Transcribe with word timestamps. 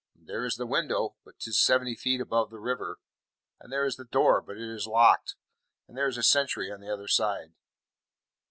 There 0.15 0.45
is 0.45 0.55
the 0.55 0.65
window, 0.65 1.13
but 1.23 1.37
'tis 1.37 1.59
seventy 1.61 1.93
feet 1.93 2.19
above 2.21 2.49
the 2.49 2.57
river; 2.59 2.97
and 3.59 3.71
there 3.71 3.85
is 3.85 3.97
the 3.97 4.03
door, 4.03 4.41
but 4.41 4.57
it 4.57 4.67
is 4.67 4.87
locked, 4.87 5.35
and 5.87 5.95
there 5.95 6.07
is 6.07 6.17
a 6.17 6.23
sentry 6.23 6.71
on 6.71 6.81
the 6.81 6.91
other 6.91 7.07
side." 7.07 7.53